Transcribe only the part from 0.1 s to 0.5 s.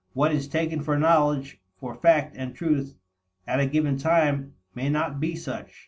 What is